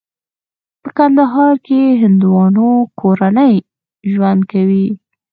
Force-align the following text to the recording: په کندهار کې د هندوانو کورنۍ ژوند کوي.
په 0.83 0.89
کندهار 0.97 1.55
کې 1.65 1.79
د 1.91 1.97
هندوانو 2.01 2.67
کورنۍ 2.99 3.53
ژوند 4.11 4.41
کوي. 4.51 4.87